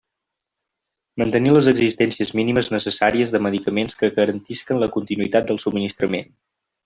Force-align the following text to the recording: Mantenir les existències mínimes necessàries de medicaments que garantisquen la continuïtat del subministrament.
Mantenir 1.21 1.51
les 1.57 1.67
existències 1.71 2.31
mínimes 2.39 2.71
necessàries 2.77 3.33
de 3.35 3.43
medicaments 3.49 3.99
que 4.01 4.11
garantisquen 4.17 4.83
la 4.85 4.89
continuïtat 4.97 5.51
del 5.53 5.63
subministrament. 5.67 6.35